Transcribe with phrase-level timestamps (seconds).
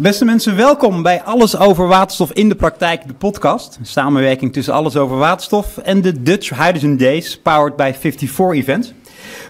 [0.00, 3.78] Beste mensen, welkom bij Alles over Waterstof in de Praktijk, de podcast.
[3.82, 8.92] Samenwerking tussen Alles over Waterstof en de Dutch Hydrogen Days, powered by 54 Events.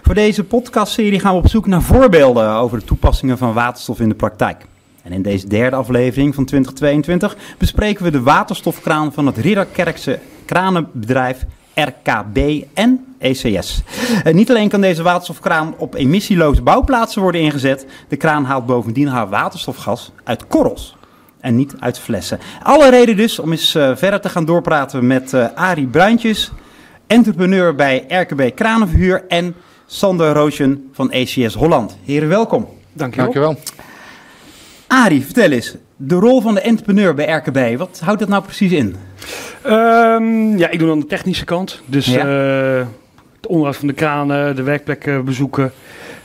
[0.01, 4.09] Voor deze podcastserie gaan we op zoek naar voorbeelden over de toepassingen van waterstof in
[4.09, 4.65] de praktijk.
[5.03, 11.45] En in deze derde aflevering van 2022 bespreken we de waterstofkraan van het Ridderkerkse kranenbedrijf
[11.81, 13.81] RKB en ECS.
[14.25, 19.07] Uh, niet alleen kan deze waterstofkraan op emissieloze bouwplaatsen worden ingezet, de kraan haalt bovendien
[19.07, 20.95] haar waterstofgas uit korrels
[21.39, 22.39] en niet uit flessen.
[22.63, 26.51] Alle reden dus om eens uh, verder te gaan doorpraten met uh, Arie Bruintjes,
[27.07, 29.55] entrepreneur bij RKB Kranenverhuur en
[29.85, 31.97] Sander Roosjen van ECS Holland.
[32.05, 32.67] Heren, welkom.
[32.93, 33.33] Dankjewel.
[33.33, 33.57] Dankjewel.
[34.89, 38.71] Arie, vertel eens, de rol van de entrepreneur bij RKB, wat houdt dat nou precies
[38.71, 38.95] in?
[39.67, 41.81] Um, ja, ik doe dan de technische kant.
[41.85, 42.25] Dus ja.
[42.25, 42.85] uh,
[43.35, 45.71] het onderhoud van de kranen, de werkplekken bezoeken,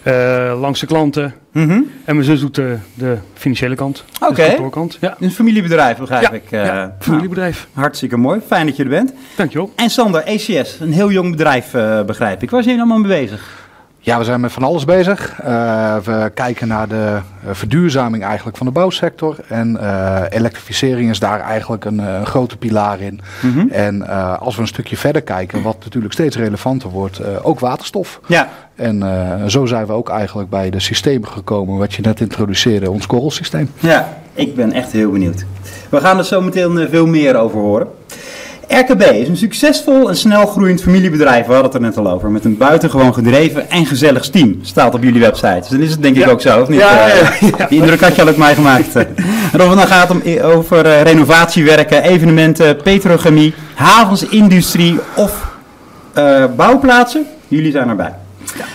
[0.03, 1.35] uh, langs de klanten.
[1.53, 1.65] Mhm.
[1.65, 1.91] Mm -hmm.
[2.05, 4.05] En mijn zus doet de, de financiële kant.
[4.15, 4.31] Oké.
[4.31, 4.45] Okay.
[4.45, 4.99] De kantoorkant.
[5.01, 5.17] Ja.
[5.21, 6.45] Een familiebedrijf, begrijp ja, ik.
[6.51, 7.67] Uh, ja, familiebedrijf.
[7.71, 8.41] Nou, hartstikke mooi.
[8.47, 9.13] Fijn dat je er bent.
[9.37, 9.73] Dankjewel.
[9.77, 11.71] En Sander, ECS, een heel jong bedrijf,
[12.07, 12.51] begrijp ik.
[12.51, 13.64] Waar zijn jullie allemaal mee bezig?
[14.05, 15.41] Ja, we zijn met van alles bezig.
[15.41, 19.37] Uh, we kijken naar de uh, verduurzaming eigenlijk van de bouwsector.
[19.49, 23.21] En uh, elektrificering is daar eigenlijk een, een grote pilaar in.
[23.41, 23.47] Mhm.
[23.47, 23.71] Mm -hmm.
[23.71, 28.21] En als we een stukje verder kijken, wat natuurlijk steeds relevanter wordt, ook waterstof.
[28.27, 28.49] Ja.
[28.75, 29.03] En
[29.51, 33.71] zo zijn we ook eigenlijk bij de systemen gekomen, wat je net introduceerde, ons korrelsysteem.
[33.81, 35.45] Ja, ik ben echt heel benieuwd.
[35.89, 37.89] We gaan er zo meteen veel meer over horen.
[38.69, 42.31] RKB is een succesvol en snel groeiend familiebedrijf, we hadden het er net al over,
[42.31, 45.59] met een buitengewoon gedreven en gezellig team, staat op jullie website.
[45.61, 46.31] Dus dan is het denk ik ja.
[46.31, 46.81] ook zo, of niet?
[46.81, 47.67] Ja, ja.
[47.69, 48.97] Die indruk had je al uit mij gemaakt.
[48.97, 55.57] en of het dan gaat om, over uh, renovatiewerken, evenementen, petrochemie, havensindustrie of
[56.19, 58.15] uh, bouwplaatsen, jullie zijn erbij.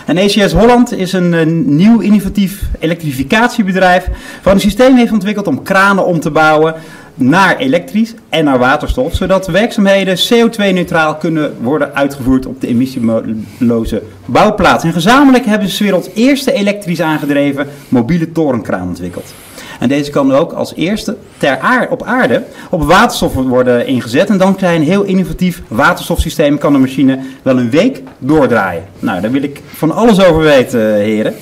[0.05, 4.07] En ECS Holland is een, een, nieuw innovatief elektrificatiebedrijf
[4.43, 6.75] wat een systeem heeft ontwikkeld om kranen om te bouwen
[7.19, 14.83] naar elektrisch en naar waterstof, zodat werkzaamheden CO2-neutraal kunnen worden uitgevoerd op de emissieloze bouwplaats.
[14.83, 19.33] En gezamenlijk hebben ze de werelds eerste elektrisch aangedreven mobiele torenkraan ontwikkeld.
[19.79, 24.29] En deze kan ook als eerste ter aarde, op aarde op waterstof worden ingezet.
[24.29, 26.57] En dan je een heel innovatief waterstofsysteem.
[26.57, 28.83] Kan de machine wel een week doordraaien.
[28.99, 31.33] Nou, daar wil ik van alles over weten, heren.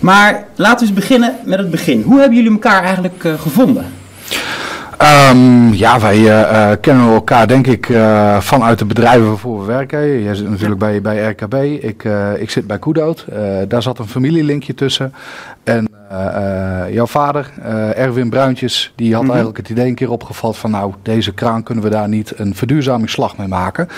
[0.00, 2.02] Maar laten we eens beginnen met het begin.
[2.02, 4.01] Hoe hebben jullie elkaar eigenlijk uh, gevonden?
[5.02, 10.22] Um, ja, wij uh, kennen elkaar denk ik uh, vanuit de bedrijven waarvoor we werken.
[10.22, 11.54] Jij zit natuurlijk bij, bij RKB,
[11.84, 13.26] ik, uh, ik zit bij Koedout.
[13.68, 15.14] daar zat een familielinkje tussen.
[15.64, 15.88] En
[16.90, 17.50] jouw vader,
[17.94, 19.36] Erwin Bruintjes, die had mm -hmm.
[19.36, 22.54] eigenlijk het idee een keer opgevat van nou, deze kraan kunnen we daar niet een
[22.54, 23.88] verduurzamingsslag mee maken.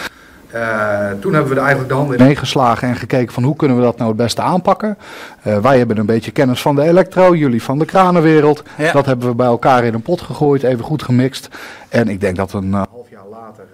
[0.55, 3.77] Uh, toen hebben we er eigenlijk de handen in geslagen en gekeken van hoe kunnen
[3.77, 4.99] we dat nou het beste aanpakken.
[5.47, 8.63] Uh, wij hebben een beetje kennis van de elektro, jullie van de kranenwereld.
[8.79, 8.93] Ja.
[8.93, 11.49] Dat hebben we bij elkaar in een pot gegooid, even goed gemixt.
[11.89, 13.65] En ik denk dat een uh, half jaar later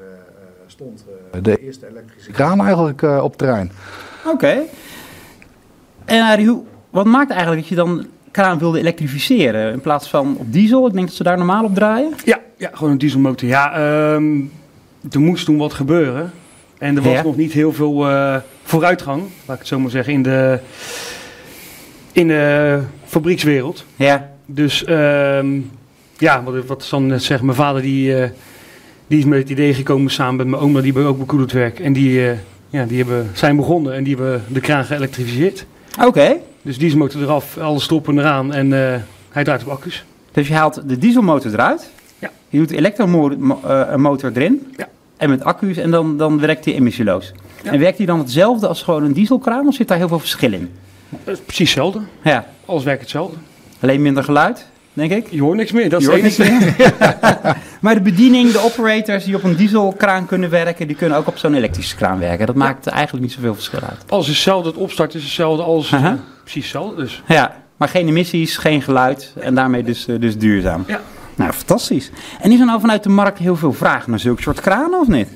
[0.66, 1.04] stond
[1.42, 3.72] de eerste elektrische kraan eigenlijk op terrein.
[4.24, 4.34] Oké.
[4.34, 4.62] Okay.
[6.04, 10.36] En Arie, hoe, wat maakt eigenlijk dat je dan kraan wilde elektrificeren in plaats van
[10.38, 10.86] op diesel?
[10.86, 12.12] Ik denk dat ze daar normaal op draaien.
[12.24, 13.48] Ja, ja gewoon een dieselmotor.
[13.48, 13.80] Ja,
[14.12, 14.52] um,
[15.10, 16.32] er moest toen wat gebeuren.
[16.80, 17.22] En er was Ja.
[17.22, 20.58] nog niet heel veel uh, vooruitgang, laat ik het zo maar zeggen, in de,
[22.12, 23.84] in de fabriekswereld.
[23.96, 24.30] Ja.
[24.46, 25.70] Dus um,
[26.18, 28.28] ja, wat, wat San net zegt, mijn vader die, uh,
[29.06, 31.52] die is met het idee gekomen samen met mijn oma, die bij ook bij Koedert
[31.52, 31.80] werkt.
[31.80, 32.30] En die, uh,
[32.68, 35.66] ja, die hebben, zijn begonnen en die hebben de kraan geëlektrificeerd.
[35.98, 36.06] Oké.
[36.06, 36.40] Okay.
[36.62, 38.70] Dus dieselmotor eraf, alles stoppen eraan en
[39.30, 40.04] hij draait op accu's.
[40.32, 42.30] Dus je haalt de dieselmotor eruit, ja.
[42.48, 44.72] je doet de elektromotor erin.
[44.76, 44.88] Ja.
[45.20, 47.32] En met accu's en dan, dan werkt die emissieloos.
[47.62, 47.72] Ja.
[47.72, 50.52] En werkt die dan hetzelfde als gewoon een dieselkraan of zit daar heel veel verschil
[50.52, 50.70] in?
[51.10, 52.00] Uh, precies hetzelfde.
[52.22, 52.46] Ja.
[52.64, 53.36] Alles werkt hetzelfde.
[53.80, 55.26] Alleen minder geluid, denk ik?
[55.30, 56.94] Je hoort niks meer, dat je is niks meer.
[57.80, 61.38] maar de bediening, de operators die op een dieselkraan kunnen werken, die kunnen ook op
[61.38, 62.46] zo'n elektrische kraan werken.
[62.46, 62.62] Dat ja.
[62.62, 64.04] maakt eigenlijk niet zoveel verschil uit.
[64.08, 66.12] Alles is hetzelfde, het opstart is hetzelfde, alles uh -huh.
[66.12, 67.22] uh, precies hetzelfde dus.
[67.26, 70.84] Ja, maar geen emissies, geen geluid en daarmee dus, uh, dus duurzaam.
[70.86, 71.00] Ja.
[71.40, 72.10] Nou, fantastisch.
[72.40, 75.08] En is er nou vanuit de markt heel veel vraag naar zulke soort kranen of
[75.08, 75.28] niet?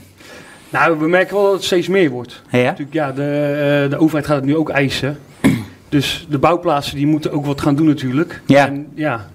[0.69, 2.43] Nou, we merken wel dat het steeds meer wordt.
[2.51, 2.63] Ja?
[2.63, 5.19] Natuurlijk, ja, de, uh, de overheid gaat het nu ook eisen.
[5.89, 8.41] dus de bouwplaatsen die moeten ook wat gaan doen natuurlijk.
[8.47, 8.67] Ja.
[8.67, 9.27] En ja,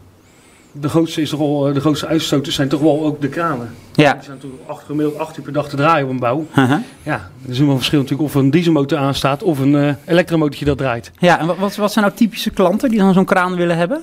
[0.72, 3.74] de grootste, is toch wel, de grootste uitstoters zijn toch wel ook de kranen.
[3.94, 4.14] Ja.
[4.14, 6.48] Die zijn toch acht, gemiddeld 8 uur per dag te draaien op een bouw.
[6.58, 6.80] Uh -huh.
[7.04, 10.66] Ja, er is wel een verschil natuurlijk of een dieselmotor aanstaat of een uh, elektromotortje
[10.66, 11.12] dat draait.
[11.20, 14.02] Ja, en wat, wat zijn nou typische klanten die dan zo'n kraan willen hebben?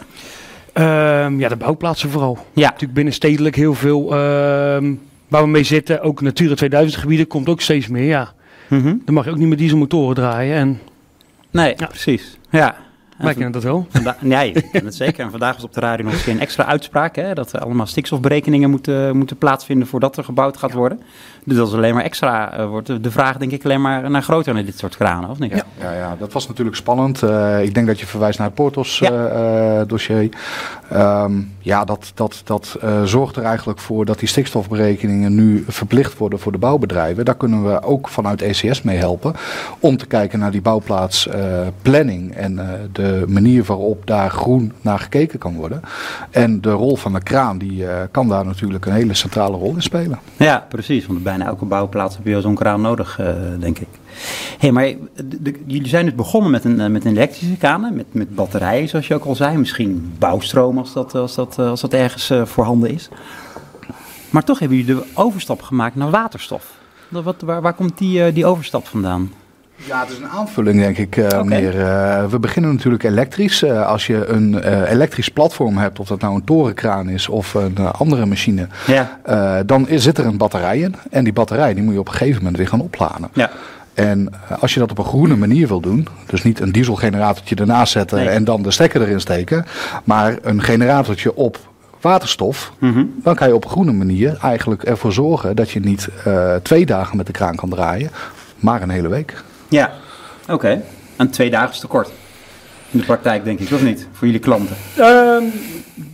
[0.79, 2.39] Um, ja, de bouwplaatsen vooral.
[2.53, 2.63] Ja.
[2.63, 4.03] Natuurlijk binnenstedelijk heel veel...
[4.03, 8.33] Um, waar we mee zitten, ook Natura 2000 gebieden, komt ook steeds meer, ja.
[8.69, 9.03] Mm -hmm.
[9.05, 10.57] Dan mag je ook niet met dieselmotoren draaien.
[10.57, 10.81] En,
[11.51, 11.87] nee, ja.
[11.87, 12.39] precies.
[12.51, 12.77] Ja.
[13.19, 13.87] Wij kennen dat wel.
[13.91, 15.25] Vanda nee, het zeker.
[15.25, 17.17] En vandaag was op de radio nog eens een extra uitspraak.
[17.17, 21.01] Hè, dat er allemaal stikstofberekeningen moeten, moeten plaatsvinden voordat er gebouwd gaat worden.
[21.45, 22.87] Dus dat is alleen maar extra eh, wordt.
[22.87, 25.51] de- De vraag denk ik alleen maar naar groter naar dit soort kranen, of niet?
[25.53, 27.23] Ja, ja, ja, dat was natuurlijk spannend.
[27.23, 29.27] Eh, ik denk dat je verwijst naar het Portos Ja.
[29.27, 30.29] eh, dossier.
[30.91, 36.19] Ehm, ja, dat, dat, dat eh, zorgt er eigenlijk voor dat die stikstofberekeningen nu verplicht
[36.19, 37.25] worden voor de bouwbedrijven.
[37.25, 39.35] Daar kunnen we ook vanuit ECS mee helpen
[39.81, 42.67] om te kijken naar die bouwplaatsplanning en eh,
[43.07, 45.81] de manier waarop daar groen naar gekeken kan worden.
[46.31, 49.75] En de rol van de kraan die eh, kan daar natuurlijk een hele centrale rol
[49.75, 50.19] in spelen.
[50.37, 51.07] Ja, precies.
[51.07, 53.89] Want bijna elke bouwplaats heb je zo'n kraan nodig, eh, denk ik.
[54.59, 54.87] hey, maar
[55.67, 59.07] jullie zijn dus begonnen met een, eh, met een elektrische kraan, met, met batterijen, zoals
[59.07, 59.57] je ook al zei.
[59.57, 63.09] Misschien bouwstroom als dat, als dat, eh, als dat ergens eh, voorhanden is.
[64.31, 66.75] Maar toch hebben jullie de overstap gemaakt naar waterstof.
[67.09, 69.33] Wat, waar, waar komt die, eh, die overstap vandaan?
[69.77, 71.81] Ja, het is een aanvulling, denk ik, eh meneer.
[71.81, 73.63] Eh, we beginnen natuurlijk elektrisch.
[73.63, 74.59] Eh, als je een
[74.89, 79.19] elektrisch platform hebt, of dat nou een torenkraan is of een andere machine, Ja.
[79.67, 80.95] dan is, zit er een batterij in.
[81.11, 83.29] En die batterij die moet je op een gegeven moment weer gaan opladen.
[83.33, 83.51] Ja.
[83.95, 84.29] En
[84.61, 88.19] als je dat op een groene manier wil doen, dus niet een dieselgeneratortje ernaast zetten
[88.19, 88.29] Nee.
[88.29, 89.65] en dan de stekker erin steken,
[90.05, 91.59] maar een generatortje op
[92.01, 93.05] waterstof, Mhm.
[93.23, 96.09] dan kan je op een groene manier eigenlijk ervoor zorgen dat je niet
[96.63, 98.11] twee dagen met de kraan kan draaien,
[98.59, 99.43] maar een hele week.
[99.69, 99.93] Ja,
[100.49, 100.83] oké.
[101.17, 102.11] En twee dagen is te kort.
[102.91, 104.09] In de praktijk, denk ik, of niet?
[104.13, 104.77] Voor jullie klanten.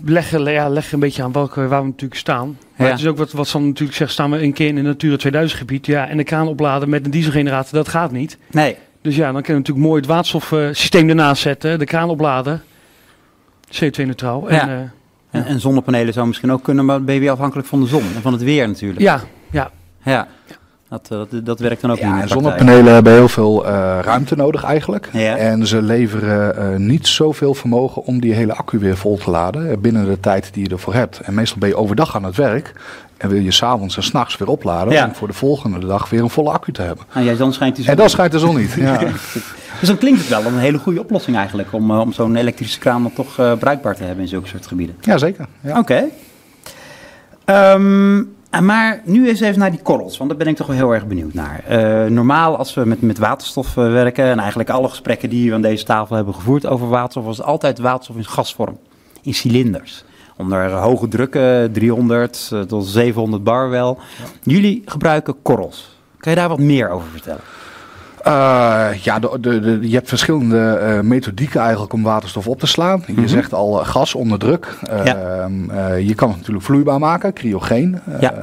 [0.04, 2.58] Leg, ja, leg een beetje aan welke, waar we natuurlijk staan.
[2.76, 2.92] Maar Ja.
[2.92, 5.16] het is ook wat, wat Sam natuurlijk zegt, staan we een keer in een Natura
[5.16, 5.86] 2000 gebied.
[5.86, 8.38] Ja, en de kraan opladen met een dieselgenerator, dat gaat niet.
[8.50, 8.76] Nee.
[9.02, 12.62] Dus ja, dan kunnen we natuurlijk mooi het waterstofsysteem ernaast zetten, de kraan opladen.
[13.70, 14.50] CO2-neutraal.
[14.52, 14.60] Ja.
[14.60, 17.80] En, eh, En, en zonnepanelen zou misschien ook kunnen, maar ben je weer afhankelijk van
[17.80, 19.00] de zon en van het weer natuurlijk.
[19.00, 19.20] ja,
[19.50, 19.70] ja,
[20.04, 20.28] Ja,
[20.92, 22.42] dat, eh, dat, dat werkt dan ook niet Ja, de praktijk.
[22.42, 25.08] zonnepanelen hebben heel veel eh, ruimte nodig eigenlijk.
[25.12, 25.36] Ja.
[25.36, 29.80] En ze leveren eh, niet zoveel vermogen om die hele accu weer vol te laden
[29.80, 31.20] binnen de tijd die je ervoor hebt.
[31.20, 32.72] En meestal ben je overdag aan het werk
[33.16, 35.06] en wil je s'avonds en s'nachts weer opladen Ja.
[35.06, 37.04] om voor de volgende dag weer een volle accu te hebben.
[37.14, 37.86] Nou, jij dan schijnt zon.
[37.86, 38.72] En dan schijnt de zon niet.
[38.80, 38.98] Ja.
[39.78, 43.02] Dus dan klinkt het wel een hele goede oplossing eigenlijk om, om zo'n elektrische kraan
[43.02, 44.96] dan toch bruikbaar te hebben in zulke soort gebieden.
[45.00, 45.46] Jazeker.
[45.60, 45.78] Ja.
[45.78, 46.04] Oké.
[47.44, 48.22] Ehm,
[48.60, 51.06] maar nu eens even naar die korrels, want daar ben ik toch wel heel erg
[51.06, 51.64] benieuwd naar.
[51.66, 55.54] Eh, normaal als we met, met waterstof eh, werken, en eigenlijk alle gesprekken die we
[55.54, 58.78] aan deze tafel hebben gevoerd over waterstof, was het altijd waterstof in gasvorm,
[59.22, 60.04] in cilinders.
[60.36, 63.98] Onder hoge drukken, 300 eh, tot 700 bar wel.
[64.42, 65.98] Jullie gebruiken korrels.
[66.18, 67.40] Kan je daar wat meer over vertellen?
[68.22, 72.66] Eh, ja, de, de, de- je hebt verschillende eh, methodieken eigenlijk om waterstof op te
[72.66, 73.04] slaan.
[73.16, 74.74] Je zegt al eh, gas onder druk.
[75.04, 75.16] Ja.
[75.68, 78.00] eh, je kan het natuurlijk vloeibaar maken, cryogeen.
[78.20, 78.34] Ja.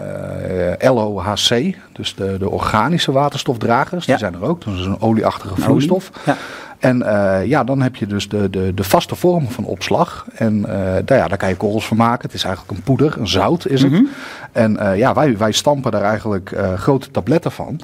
[0.92, 4.12] LOHC, dus de, de organische waterstofdragers, Ja.
[4.12, 4.64] die zijn er ook.
[4.66, 6.12] Dat is een olieachtige vloeistof.
[6.26, 6.36] Ja.
[6.80, 10.26] En eh, ja, dan heb je dus de, de, de vaste vorm van opslag.
[10.34, 12.26] En eh, daar, ja, daar kan je korrels van maken.
[12.26, 13.92] Het is eigenlijk een poeder, een zout is het.
[13.92, 14.04] Mhm.
[14.52, 17.80] En eh, ja, wij, wij stampen daar eigenlijk grote tabletten van.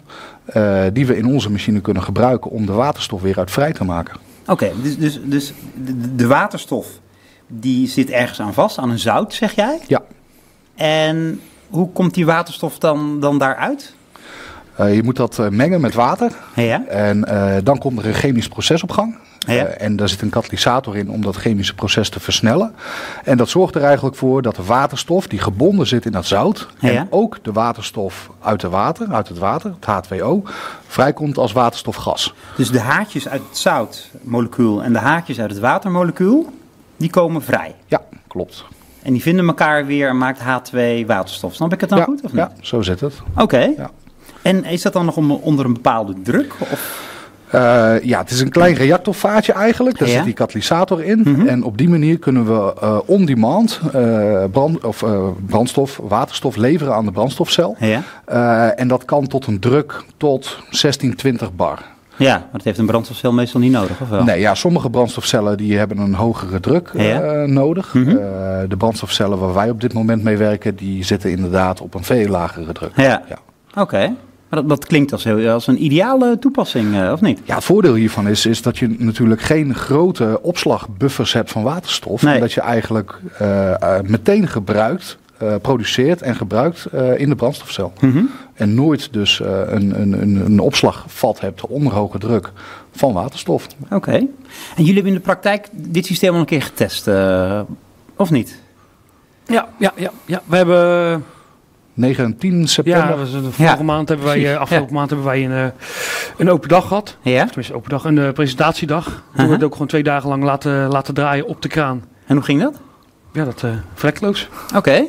[0.94, 4.18] die we in onze machine kunnen gebruiken om de waterstof weer uit vrij te maken.
[4.48, 5.54] Oké, dus, dus, dus
[5.86, 6.88] de, de waterstof
[7.48, 9.80] die zit ergens aan vast, aan een zout, zeg jij?
[9.88, 10.02] Ja,
[10.76, 13.94] En hoe komt die waterstof dan, dan daaruit?
[14.76, 16.32] Eh, je moet dat eh, mengen met water.
[16.56, 16.86] Ja.
[16.88, 19.18] En eh, dan komt er een chemisch proces op gang.
[19.48, 19.66] Ja.
[19.66, 22.74] En daar zit een katalysator in om dat chemische proces te versnellen.
[23.24, 26.68] En dat zorgt er eigenlijk voor dat de waterstof die gebonden zit in dat zout...
[26.80, 26.90] Ja.
[26.90, 30.50] en ook de waterstof uit, de water, uit het water, het H2O...
[30.88, 32.34] vrijkomt als waterstofgas.
[32.56, 36.50] Dus de haartjes uit het zoutmolecuul en de haartjes uit het watermolecuul,
[36.98, 37.76] die komen vrij.
[37.88, 38.66] Ja, klopt.
[39.02, 41.54] En die vinden elkaar weer en maakt H2 waterstof.
[41.54, 42.42] Snap ik het dan ja, goed of niet?
[42.42, 43.22] ja, zo zit het.
[43.36, 43.74] Oké.
[43.78, 43.90] Ja.
[44.46, 46.54] En is dat dan nog onder een bepaalde druk?
[46.60, 47.04] Of?
[47.50, 49.98] Eh, ja, het is een klein reactorvaatje eigenlijk.
[50.00, 50.14] Daar Ja.
[50.16, 51.20] zit die katalysator in.
[51.24, 51.48] Mhm.
[51.48, 55.04] En op die manier kunnen we eh, on-demand eh, brand, of,
[55.46, 57.76] brandstof, waterstof leveren aan de brandstofcel.
[57.80, 58.02] Ja.
[58.76, 61.82] En dat kan tot een druk tot 1620 bar.
[62.16, 64.24] ja, maar dat heeft een brandstofcel meestal niet nodig, of wel?
[64.24, 66.92] Nee, ja, sommige brandstofcellen die hebben een hogere druk
[67.46, 67.94] nodig.
[67.94, 68.10] Mhm.
[68.70, 72.28] De brandstofcellen waar wij op dit moment mee werken, die zitten inderdaad op een veel
[72.28, 72.92] lagere druk.
[72.96, 73.22] Ja.
[73.30, 73.38] Ja.
[73.82, 74.14] Oké.
[74.56, 77.40] Dat, dat klinkt als, heel, als een ideale toepassing, eh, of niet?
[77.44, 82.22] Ja, het voordeel hiervan is, is dat je natuurlijk geen grote opslagbuffers hebt van waterstof.
[82.22, 82.34] Nee.
[82.34, 87.36] En dat je eigenlijk eh, eh, meteen gebruikt, eh, produceert en gebruikt eh, in de
[87.36, 87.94] brandstofcel.
[88.02, 88.24] Mhm.
[88.54, 92.52] En nooit dus eh, een, een, een, een opslagvat hebt onder hoge druk
[92.92, 93.68] van waterstof.
[93.90, 94.12] Oké.
[94.12, 94.28] En
[94.76, 97.62] jullie hebben in de praktijk dit systeem al een keer getest, eh,
[98.16, 98.60] of niet?
[99.46, 100.42] Ja, ja, ja, ja.
[100.46, 101.24] We hebben
[101.96, 103.10] 9 en 10 september.
[103.10, 105.66] Ja, was vorige Ja, maand hebben wij, eh, afgelopen maand hebben wij een, eh,
[106.38, 107.18] een open dag gehad.
[107.22, 107.46] Ja?
[107.46, 109.04] Tenminste, open dag, een eh, presentatiedag.
[109.04, 109.38] Toen Uh-huh.
[109.38, 112.04] werd het ook gewoon twee dagen lang laten, laten draaien op de kraan.
[112.26, 112.74] En hoe ging dat?
[113.34, 114.50] Ja, dat vlekloos.
[114.76, 115.06] Oké.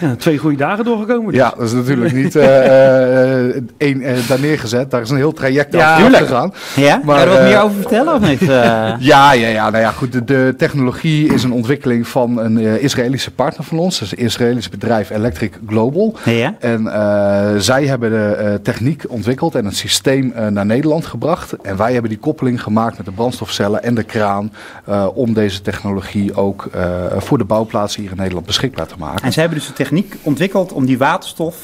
[0.00, 1.32] Ja, twee goede dagen doorgekomen.
[1.32, 1.40] dus.
[1.40, 4.90] Ja, dat is natuurlijk niet eh, eh, één eh, daar neergezet.
[4.90, 6.26] Daar is een heel traject Ja, tuurlijk.
[6.26, 6.52] gegaan.
[6.76, 7.00] Ja?
[7.04, 8.40] Maar, Kan je er wat meer over vertellen of niet?
[8.98, 10.12] Ja, ja, ja, nou ja, goed.
[10.12, 13.94] De, de technologie is een ontwikkeling van een Israëlische partner van ons.
[13.98, 16.16] Dat is het Israëlische bedrijf Electric Global.
[16.24, 16.54] ja?
[16.58, 16.82] En
[17.62, 21.52] zij hebben de techniek ontwikkeld en het systeem naar Nederland gebracht.
[21.62, 24.52] En wij hebben die koppeling gemaakt met de brandstofcellen en de kraan.
[25.14, 26.68] om deze technologie ook
[27.16, 29.22] voor de bouwplaatsen hier in Nederland beschikbaar te maken.
[29.24, 31.56] En zij hebben dus techniek ontwikkeld om die waterstof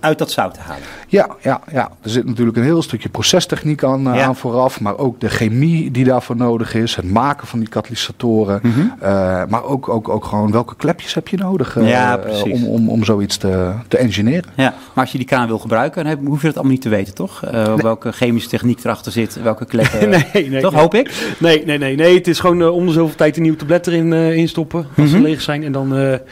[0.00, 0.82] uit dat zout te halen.
[1.08, 4.24] Ja, ja, ja, er zit natuurlijk een heel stukje procestechniek aan, eh, Ja.
[4.24, 4.80] aan vooraf.
[4.80, 6.94] Maar ook de chemie die daarvoor nodig is.
[6.96, 8.60] Het maken van die katalysatoren.
[8.62, 8.80] Mhm.
[9.00, 9.08] eh,
[9.48, 13.04] maar ook, ook, ook gewoon welke klepjes heb je nodig eh, Ja, om, om, om
[13.04, 14.50] zoiets te, te engineeren.
[14.56, 16.88] Ja, maar als je die kraan wil gebruiken, dan hoef je dat allemaal niet te
[16.88, 17.40] weten, toch?
[17.76, 20.08] Welke chemische techniek erachter zit, welke kleppen.
[20.32, 20.80] nee, nee, toch, nee.
[20.80, 21.34] hoop ik?
[21.38, 22.14] Nee, nee, nee, nee.
[22.14, 24.86] Het is gewoon om de zoveel tijd een nieuw tablet erin instoppen.
[24.96, 25.24] Als ze Mhm.
[25.24, 25.64] leeg zijn.
[25.64, 25.88] En dan,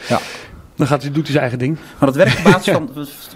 [0.07, 0.19] Ja.
[0.77, 1.77] Dan gaat hij, doet hij zijn eigen ding.
[1.99, 2.89] Maar dat werkt op basis van,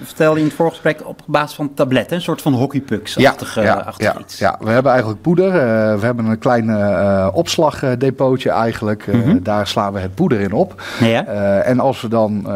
[0.04, 2.16] vertelde je in het voorgesprek, op basis van tabletten.
[2.16, 4.38] Een soort van hockeypucks-achtig ja, achtig ja, iets.
[4.40, 5.48] ja, we hebben eigenlijk poeder.
[5.48, 9.08] eh, we hebben een klein eh, opslagdepotje eigenlijk.
[9.08, 9.38] Eh, Mhm.
[9.44, 10.82] Daar slaan we het poeder in op.
[11.00, 11.26] Ja?
[11.26, 12.54] Eh, en als we dan eh,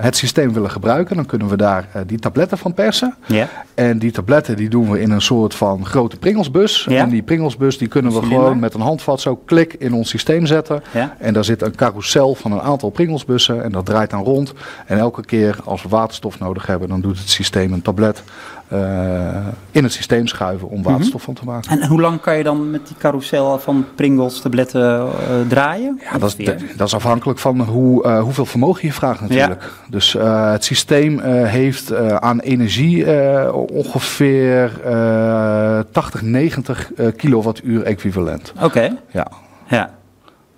[0.00, 3.14] het systeem willen gebruiken, dan kunnen we daar eh, die tabletten van persen.
[3.26, 3.48] Ja?
[3.74, 6.86] En die tabletten die doen we in een soort van grote pringelsbus.
[6.88, 6.98] Ja.
[7.02, 8.38] En die pringelsbus die kunnen we Cilinder.
[8.44, 10.82] gewoon met een handvat zo klik in ons systeem zetten.
[10.90, 11.14] Ja?
[11.18, 14.52] En daar zit een carousel van een aantal pringelsbussen en dat draait rond.
[14.86, 18.22] En elke keer als we waterstof nodig hebben, dan doet het systeem een tablet
[18.68, 21.70] eh, in het systeem schuiven om waterstof van te maken.
[21.70, 25.06] En, hoe lang kan je dan met die carousel van Pringles tabletten eh,
[25.48, 26.00] draaien?
[26.12, 29.70] Ja, dat, is, dat is afhankelijk van hoe, eh, hoeveel vermogen je vraagt natuurlijk.
[29.88, 33.06] Dus het systeem heeft aan energie
[33.52, 38.52] ongeveer eh 80, 90 eh, kilowattuur equivalent.
[38.62, 39.26] Oké, Ja.
[39.66, 39.90] ja.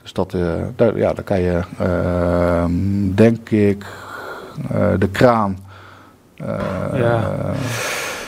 [0.07, 0.41] Dus dat, eh,
[0.77, 2.73] daar, ja, daar kan je, ehm,
[3.15, 3.85] denk ik,
[4.71, 5.59] eh, de kraan.
[6.37, 6.59] eh,
[6.95, 7.21] Ja.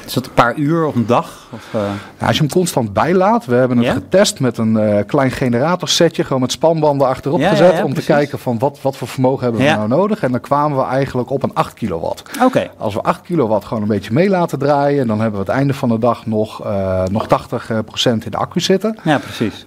[0.09, 1.47] Is dat een paar uur of een dag?
[1.53, 3.93] Of, eh, als je hem constant bijlaat, we hebben het Ja?
[3.93, 8.05] getest met een eh, klein generatorsetje, gewoon met spanbanden achterop Ja, gezet, om precies.
[8.07, 10.23] te kijken van wat, wat voor vermogen hebben we nou nodig.
[10.23, 12.23] En dan kwamen we eigenlijk op een 8 kilowatt.
[12.45, 15.55] Oké, Als we 8 kilowatt gewoon een beetje mee laten draaien, dan hebben we het
[15.57, 18.97] einde van de dag nog, eh nog 80 procent in de accu zitten.
[19.05, 19.63] ja precies.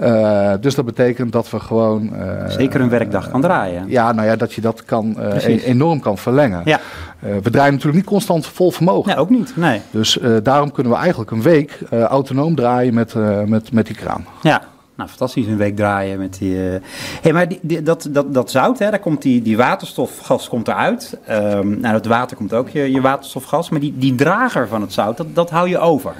[0.61, 2.11] Dus dat betekent dat we gewoon...
[2.47, 3.83] Zeker een werkdag kan draaien.
[3.87, 6.61] Ja, nou ja, dat je dat kan, e- enorm kan verlengen.
[6.65, 6.79] Ja,
[7.21, 9.09] we draaien natuurlijk niet constant vol vermogen.
[9.09, 9.53] nee, ook niet.
[9.55, 9.81] Nee.
[9.91, 13.85] Dus eh, daarom kunnen we eigenlijk een week eh, autonoom draaien met, eh, met, met
[13.85, 14.25] die kraan.
[14.41, 14.61] Ja,
[14.95, 16.69] nou fantastisch een week draaien met die...
[16.71, 16.81] eh
[17.21, 20.67] hey, maar die, die- dat, dat, dat zout, hè, daar komt die, die waterstofgas komt
[20.67, 21.17] eruit.
[21.25, 23.69] Ehm nou, het water komt ook, je, je waterstofgas.
[23.69, 26.13] Maar die, die drager van het zout, dat, dat hou je over.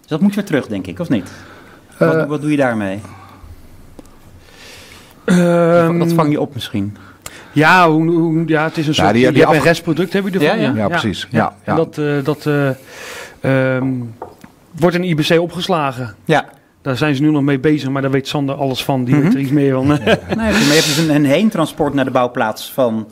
[0.00, 1.30] Dus dat moet weer terug, denk ik, of niet?
[1.98, 3.00] Wat, Eh, wat doe je daarmee?
[5.24, 6.96] Ehm, dat vang je op misschien.
[7.58, 9.12] Ja, hoe, hoe- ja, het is een soort...
[9.12, 10.58] die- je die hebt een afge- restproduct heb je ervan.
[10.60, 10.72] Ja, ja.
[10.76, 11.26] Ja, precies.
[11.30, 11.74] Ja, En ja.
[11.74, 12.68] dat, eh, dat eh,
[13.76, 13.88] ehm,
[14.70, 16.14] wordt in IBC opgeslagen.
[16.24, 16.44] Ja,
[16.82, 19.04] Daar zijn ze nu nog mee bezig, maar daar weet Sander alles van.
[19.04, 19.24] Die Mhm.
[19.24, 19.86] weet er iets meer van.
[19.86, 19.98] nee,
[20.36, 23.08] maar je hebt dus een, een heentransport naar de bouwplaats van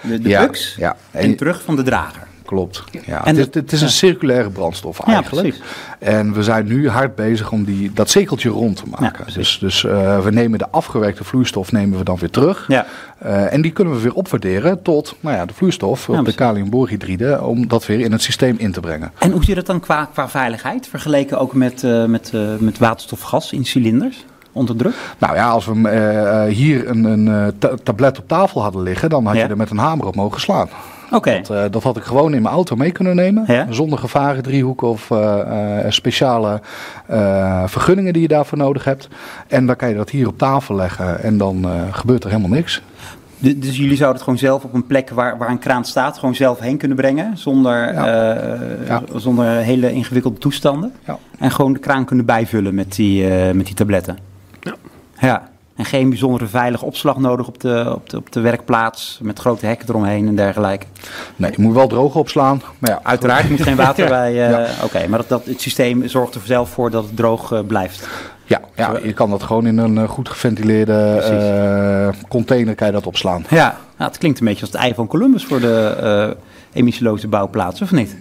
[0.00, 0.96] de, de ja, buks ja.
[1.10, 2.22] en En, terug van de drager.
[2.50, 2.84] Klopt.
[3.06, 3.92] Ja, En het, is, dat- het is een ja.
[3.92, 5.48] circulaire brandstof Ja, eigenlijk.
[5.48, 5.68] precies.
[5.98, 9.24] en we zijn nu hard bezig om die, dat cirkeltje rond te maken.
[9.34, 12.64] dus dus eh, we nemen de afgewerkte vloeistof nemen we dan weer terug.
[12.68, 12.86] Ja,
[13.18, 17.42] Eh, en die kunnen we weer opwaarderen tot nou ja, de vloeistof, Ja, de kaliumborhydride,
[17.42, 19.12] om dat weer in het systeem in te brengen.
[19.18, 23.52] En hoe zit het dan qua, qua veiligheid, vergeleken ook met, eh, met, met waterstofgas
[23.52, 24.94] in cilinders onder druk?
[25.18, 29.34] Nou ja, als we hier een, een ta- tablet op tafel hadden liggen, dan had
[29.36, 29.42] Ja.
[29.42, 30.68] je er met een hamer op mogen slaan.
[31.10, 33.44] Oké, Dat, eh, dat had ik gewoon in mijn auto mee kunnen nemen.
[33.46, 33.66] Ja.
[33.70, 36.60] Zonder gevaren, driehoek of eh, eh, speciale
[37.06, 39.08] eh, vergunningen die je daarvoor nodig hebt.
[39.48, 42.50] En dan kan je dat hier op tafel leggen en dan eh, gebeurt er helemaal
[42.56, 42.82] niks.
[43.38, 46.18] Du- dus jullie zouden het gewoon zelf op een plek waar, waar een kraan staat,
[46.18, 48.06] gewoon zelf heen kunnen brengen, zonder, Ja.
[48.34, 49.02] eh, Ja.
[49.16, 50.92] zonder hele ingewikkelde toestanden.
[51.04, 51.18] Ja.
[51.38, 54.18] En gewoon de kraan kunnen bijvullen met die, eh, met die tabletten.
[55.20, 55.48] Ja.
[55.80, 59.66] En geen bijzondere veilige opslag nodig op de, op, de, op de werkplaats, met grote
[59.66, 60.86] hekken eromheen en dergelijke.
[61.36, 62.62] Nee, je moet wel droog opslaan.
[62.78, 64.32] Maar ja, Uiteraard moet geen water bij.
[64.32, 64.66] Ja.
[64.84, 68.08] Oké, maar dat, dat, het systeem zorgt er zelf voor dat het droog eh, blijft.
[68.44, 73.06] ja, ja, je kan dat gewoon in een eh, goed geventileerde container kan je dat
[73.06, 73.44] opslaan.
[73.48, 76.36] Ja, Nou, het klinkt een beetje als het ei van Columbus voor de
[76.72, 78.16] emissieloze bouwplaatsen, of niet?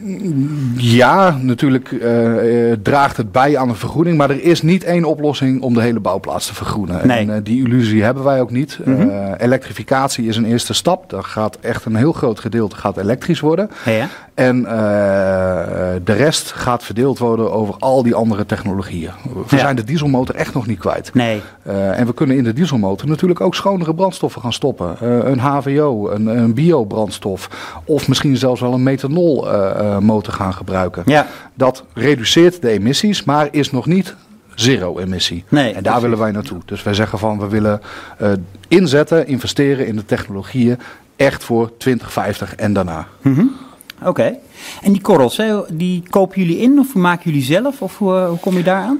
[0.75, 5.05] Ja, natuurlijk eh, eh, draagt het bij aan een vergroening, maar er is niet één
[5.05, 7.07] oplossing om de hele bouwplaats te vergroenen.
[7.07, 7.17] Nee.
[7.19, 8.79] En eh, die illusie hebben wij ook niet.
[8.85, 9.33] Mhm.
[9.37, 11.09] Elektrificatie is een eerste stap.
[11.09, 13.69] Daar gaat echt een heel groot gedeelte gaat elektrisch worden.
[13.85, 14.07] Ja.
[14.33, 14.63] En
[16.03, 19.11] de rest gaat verdeeld worden over al die andere technologieën.
[19.33, 19.57] We Ja.
[19.57, 21.13] zijn de dieselmotor echt nog niet kwijt.
[21.13, 21.41] Nee.
[21.63, 24.95] En we kunnen in de dieselmotor natuurlijk ook schonere brandstoffen gaan stoppen.
[25.31, 27.49] Een HVO, een, een biobrandstof
[27.85, 31.03] of misschien zelfs wel een methanolmotor gaan gebruiken.
[31.05, 31.27] Ja.
[31.53, 34.15] Dat reduceert de emissies, maar is nog niet
[34.55, 35.43] zero emissie.
[35.49, 36.01] Nee, en daar precies.
[36.01, 36.59] willen wij naartoe.
[36.65, 37.81] Dus wij zeggen van we willen
[38.17, 38.31] eh,
[38.67, 40.77] inzetten, investeren in de technologieën
[41.15, 43.07] echt voor 2050 en daarna.
[43.21, 43.45] Mhm.
[44.03, 44.37] Oké.
[44.81, 47.81] En die korrels, hè, die kopen jullie in of maken jullie zelf?
[47.81, 48.99] Of hoe, hoe kom je daar aan?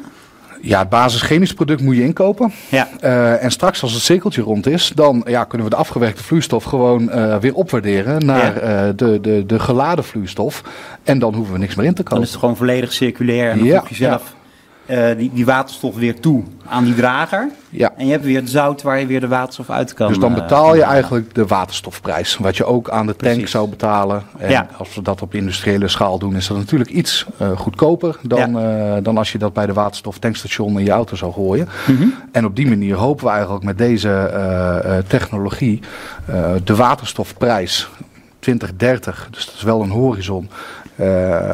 [0.61, 2.51] Ja, het basischemisch product moet je inkopen.
[2.69, 2.87] Ja.
[2.99, 6.63] Eh, en straks als het cirkeltje rond is, dan ja, kunnen we de afgewerkte vloeistof
[6.63, 8.87] gewoon eh, weer opwaarderen naar Ja.
[8.87, 10.61] eh, de, de, de geladen vloeistof.
[11.03, 12.23] En dan hoeven we niks meer in te Dan kopen.
[12.23, 13.83] is het gewoon volledig circulair en dan Ja,
[14.89, 17.50] eh, die, die waterstof weer toe aan die drager.
[17.69, 17.91] Ja.
[17.98, 20.08] En je hebt weer het zout waar je weer de waterstof uit kan.
[20.08, 22.38] Dus dan eh, betaal je eigenlijk de waterstofprijs.
[22.38, 23.51] Wat je ook aan de tank Precies.
[23.51, 24.24] zou betalen.
[24.38, 24.67] En Ja.
[24.77, 28.53] als we dat op industriële schaal doen, is dat natuurlijk iets eh, goedkoper dan,
[29.03, 31.67] dan als je dat bij de waterstoftankstation in je auto zou gooien.
[31.88, 32.08] Mhm.
[32.31, 35.79] En op die manier hopen we eigenlijk met deze technologie
[36.63, 37.89] de waterstofprijs
[38.39, 40.50] 2030, dus dat is wel een horizon,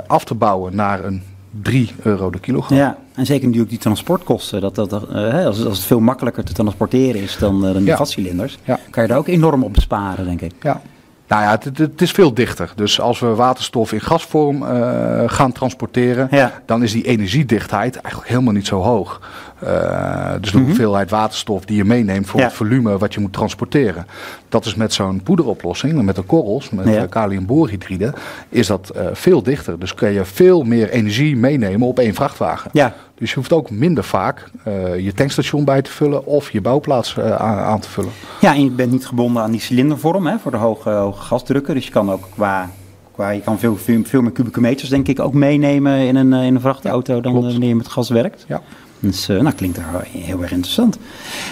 [0.07, 1.23] af te bouwen naar een
[1.61, 2.77] 3 euro de kilogram.
[2.77, 4.61] Ja, en zeker natuurlijk die transportkosten.
[4.61, 7.85] Dat, dat, hè, als, als het veel makkelijker te transporteren is dan, eh, dan die
[7.85, 7.95] Ja.
[7.95, 8.79] gascilinders, Ja.
[8.89, 10.51] kan je daar ook enorm op besparen, denk ik.
[10.61, 10.81] Ja.
[11.27, 12.71] Nou ja, het, het- is veel dichter.
[12.75, 16.61] Dus als we waterstof in gasvorm eh, gaan transporteren, Ja.
[16.65, 19.21] dan is die energiedichtheid eigenlijk helemaal niet zo hoog.
[19.65, 20.65] Eh, dus de Mhm.
[20.65, 22.45] hoeveelheid waterstof die je meeneemt voor Ja.
[22.45, 24.05] het volume wat je moet transporteren.
[24.49, 26.91] Dat is met zo'n poederoplossing, met de korrels, met Ja.
[26.91, 27.05] ja.
[27.05, 28.13] kaliumborhydride,
[28.49, 29.79] is dat eh, veel dichter.
[29.79, 32.69] Dus kun je veel meer energie meenemen op één vrachtwagen.
[32.73, 36.61] Ja, Dus je hoeft ook minder vaak eh, je tankstation bij te vullen of je
[36.61, 38.11] bouwplaats eh, aan, aan te vullen.
[38.41, 41.73] ja en je bent niet gebonden aan die cilindervorm hè, voor de hoge, hoge gasdrukken.
[41.73, 42.69] Dus je kan ook qua,
[43.11, 46.33] qua je kan veel, veel, veel meer kubieke meters denk ik ook meenemen in een,
[46.33, 47.45] eh, in een vrachtauto dan klopt.
[47.45, 48.45] eh, wanneer je met gas werkt.
[48.47, 48.61] Ja.
[49.05, 50.97] Dus uh, nou, klinkt er heel erg interessant.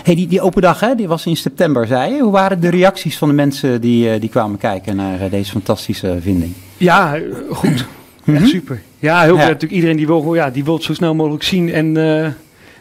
[0.04, 2.22] Hey, die, die open dag, hè, die was in september, zei je.
[2.22, 5.52] Hoe waren de reacties van de mensen die, uh, die kwamen kijken naar uh, deze
[5.52, 6.54] fantastische vinding?
[6.78, 7.18] Ja,
[7.50, 7.86] goed.
[8.26, 8.36] Mhm.
[8.38, 8.82] Echt super.
[9.00, 9.40] Ja, heel Ja.
[9.40, 9.72] natuurlijk.
[9.72, 11.72] Iedereen die wil, gewoon- ja, die wil het zo snel mogelijk zien.
[11.74, 12.34] En eh, we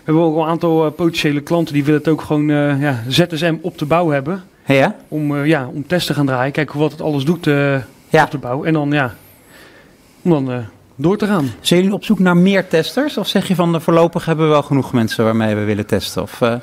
[0.04, 3.54] hebben ook een aantal eh, potentiële klanten die willen het ook gewoon eh, ja, ZSM
[3.60, 4.42] op de bouw hebben.
[4.62, 4.96] Hey, ja?
[5.08, 6.52] Om, eh, ja, om tests te gaan draaien.
[6.52, 7.76] Kijken wat het alles doet eh,
[8.08, 8.24] Ja.
[8.24, 8.64] op de bouw.
[8.64, 9.14] En dan, ja,
[10.22, 10.58] om dan eh,
[11.02, 11.50] door te gaan.
[11.60, 13.18] Zijn jullie op zoek naar meer testers?
[13.18, 16.22] Of zeg je van uh, voorlopig hebben we wel genoeg mensen waarmee we willen testen?
[16.22, 16.54] Of, uh...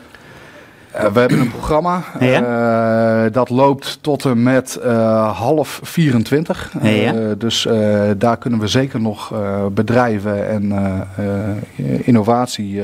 [0.96, 3.26] Uh, we hebben een programma Ja?
[3.26, 6.72] uh, dat loopt tot en met uh, half 24.
[6.82, 7.14] Ja?
[7.38, 12.82] dus uh, daar kunnen we zeker nog uh, bedrijven en uh, innovatie.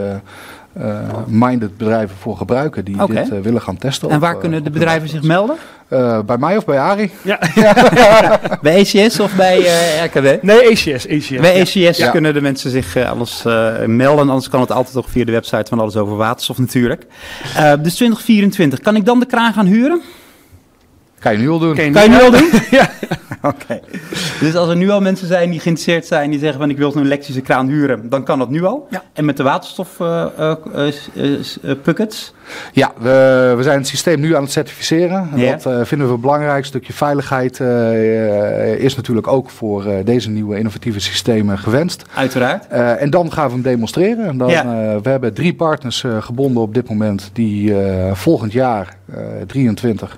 [1.28, 3.24] minded bedrijven voor gebruiken die okay.
[3.24, 4.10] dit willen gaan testen.
[4.10, 5.56] En waar op, kunnen de bedrijven zich melden?
[6.26, 7.12] Bij mij of bij Ari?
[7.22, 7.40] Ja.
[8.62, 10.44] bij ECS of bij uh, RKW?
[10.44, 11.08] Nee, ACS.
[11.08, 12.10] ACS bij ACS ja.
[12.10, 14.30] kunnen de mensen zich uh, alles uh, melden.
[14.30, 17.06] Anders kan het altijd nog via de website van Alles Over Waterstof natuurlijk.
[17.58, 18.80] Uh, dus 2024.
[18.80, 20.02] Kan ik dan de kraan gaan huren?
[21.26, 21.76] Kan je nu al doen.
[21.76, 22.50] Kan je, kan je nu al doen?
[22.72, 22.90] ja.
[23.42, 23.56] Oké.
[23.64, 23.82] Okay.
[24.40, 26.96] Dus als er nu al mensen zijn die geïnteresseerd zijn, die zeggen van ik wil
[26.96, 28.88] een elektrische kraan huren, dan kan dat nu al.
[28.90, 29.04] Ja.
[29.14, 30.26] En met de waterstof uh,
[30.76, 32.34] uh, buckets?
[32.72, 35.30] Ja, we, we, zijn het systeem nu aan het certificeren.
[35.36, 35.52] Ja.
[35.52, 36.58] Dat uh, vinden we belangrijk.
[36.58, 42.06] Een stukje veiligheid uh, is natuurlijk ook voor uh, deze nieuwe innovatieve systemen gewenst.
[42.16, 42.66] Uiteraard.
[42.72, 44.26] Uh, en dan gaan we hem demonstreren.
[44.26, 44.66] En dan, ja.
[45.02, 48.98] we hebben drie partners uh, gebonden op dit moment die uh, volgend jaar,
[49.48, 50.18] 23,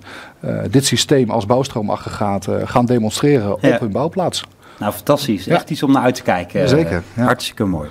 [0.69, 4.43] dit systeem als bouwstroomaggregaat gaan demonstreren op hun bouwplaats.
[4.80, 5.47] Nou, fantastisch.
[5.47, 6.69] Echt iets om naar uit te kijken.
[6.69, 7.04] Zeker.
[7.13, 7.23] Ja.
[7.23, 7.89] Hartstikke mooi.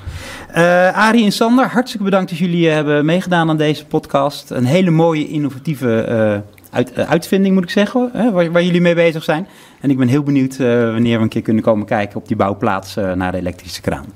[0.57, 4.51] Uh, Arie en Sander, hartstikke bedankt dat jullie hebben meegedaan aan deze podcast.
[4.51, 8.95] Een hele mooie, innovatieve uh, uit, uitvinding, moet ik zeggen, hè, waar, waar, jullie mee
[8.95, 9.49] bezig zijn.
[9.81, 12.95] En ik ben heel benieuwd wanneer we een keer kunnen komen kijken op die bouwplaats
[12.95, 14.07] naar de elektrische kraan.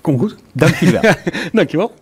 [0.00, 0.36] Kom goed.
[0.52, 1.12] Dank jullie wel.
[1.52, 1.92] Dank je wel.